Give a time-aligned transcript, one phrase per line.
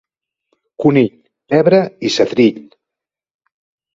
[0.85, 1.11] Conill,
[1.53, 2.57] pebre i setrill.